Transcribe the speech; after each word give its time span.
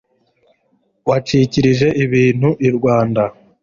wacikirije 1.09 1.87
ibintu 2.03 2.49
i 2.67 2.69
rwanda 2.75 3.23